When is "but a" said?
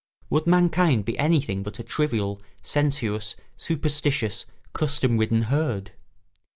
1.61-1.83